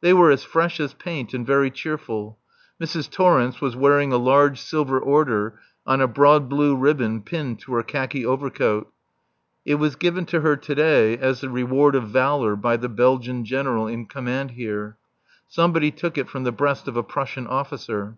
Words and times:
They 0.00 0.12
were 0.12 0.32
as 0.32 0.42
fresh 0.42 0.80
as 0.80 0.94
paint 0.94 1.32
and 1.32 1.46
very 1.46 1.70
cheerful. 1.70 2.36
Mrs. 2.82 3.08
Torrence 3.08 3.60
was 3.60 3.76
wearing 3.76 4.12
a 4.12 4.16
large 4.16 4.60
silver 4.60 4.98
order 4.98 5.60
on 5.86 6.00
a 6.00 6.08
broad 6.08 6.48
blue 6.48 6.74
ribbon 6.74 7.22
pinned 7.22 7.60
to 7.60 7.74
her 7.74 7.84
khaki 7.84 8.26
overcoat. 8.26 8.92
It 9.64 9.76
was 9.76 9.94
given 9.94 10.26
to 10.26 10.40
her 10.40 10.56
to 10.56 10.74
day 10.74 11.16
as 11.18 11.42
the 11.42 11.50
reward 11.50 11.94
of 11.94 12.08
valour 12.08 12.56
by 12.56 12.78
the 12.78 12.88
Belgian 12.88 13.44
General 13.44 13.86
in 13.86 14.06
command 14.06 14.50
here. 14.58 14.96
Somebody 15.46 15.92
took 15.92 16.18
it 16.18 16.28
from 16.28 16.42
the 16.42 16.50
breast 16.50 16.88
of 16.88 16.96
a 16.96 17.04
Prussian 17.04 17.46
officer. 17.46 18.16